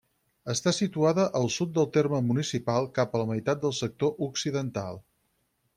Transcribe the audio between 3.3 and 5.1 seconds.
meitat del sector occidental.